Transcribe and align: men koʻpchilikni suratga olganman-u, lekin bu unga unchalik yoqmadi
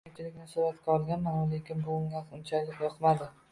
men 0.03 0.09
koʻpchilikni 0.11 0.45
suratga 0.53 0.89
olganman-u, 0.93 1.45
lekin 1.53 1.85
bu 1.91 1.95
unga 2.01 2.25
unchalik 2.41 2.83
yoqmadi 2.89 3.33